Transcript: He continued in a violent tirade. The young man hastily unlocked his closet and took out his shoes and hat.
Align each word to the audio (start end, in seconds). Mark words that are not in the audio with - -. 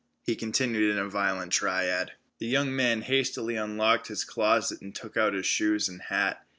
He 0.23 0.35
continued 0.35 0.89
in 0.89 0.97
a 0.97 1.07
violent 1.07 1.53
tirade. 1.53 2.13
The 2.39 2.47
young 2.47 2.75
man 2.75 3.03
hastily 3.03 3.55
unlocked 3.55 4.07
his 4.07 4.23
closet 4.23 4.81
and 4.81 4.95
took 4.95 5.15
out 5.15 5.35
his 5.35 5.45
shoes 5.45 5.87
and 5.87 6.01
hat. 6.01 6.43